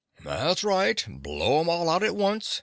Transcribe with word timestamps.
"That's 0.23 0.63
right, 0.63 1.05
blow 1.07 1.59
'em 1.59 1.69
all 1.69 1.87
out 1.87 2.01
at 2.01 2.15
once!" 2.15 2.59